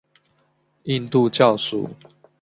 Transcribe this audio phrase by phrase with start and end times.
[0.85, 1.91] 印度教属。